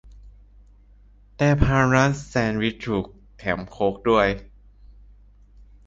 [1.37, 3.05] แต่ผ่านร้านแซนด์วิชถูก
[3.37, 4.27] แถมโค้กด้วย